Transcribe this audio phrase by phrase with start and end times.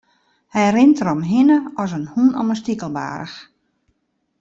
[0.53, 3.37] Hy rint deromhinne as de hûn om in stikelbaarch.